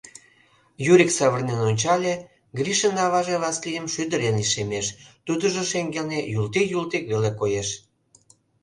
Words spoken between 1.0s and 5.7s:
савырнен ончале, Гришын аваже Васлийым шӱдырен лишемеш, тудыжо